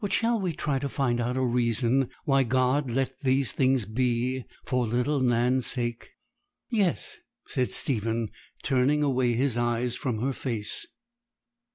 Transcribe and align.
But 0.03 0.13
shall 0.13 0.39
we 0.39 0.53
try 0.53 0.79
to 0.79 0.89
find 0.89 1.21
out 1.21 1.37
a 1.37 1.45
reason 1.45 2.09
why 2.25 2.41
God 2.41 2.89
let 2.89 3.21
these 3.21 3.51
things 3.51 3.85
be 3.85 4.45
for 4.65 4.87
little 4.87 5.19
Nan's 5.19 5.67
sake?' 5.67 6.09
'Yes,' 6.71 7.17
said 7.45 7.69
Stephen, 7.69 8.29
turning 8.63 9.03
away 9.03 9.33
his 9.33 9.57
eyes 9.57 9.95
from 9.95 10.17
her 10.19 10.33
face. 10.33 10.87